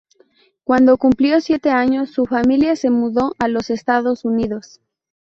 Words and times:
Cuando 0.63 0.97
cumplió 0.97 1.39
siete 1.41 1.69
años, 1.69 2.09
su 2.09 2.25
familia 2.25 2.75
se 2.75 2.89
mudó 2.89 3.35
a 3.37 3.47
los 3.47 3.69
Estados 3.69 4.25
Unidos. 4.25 4.81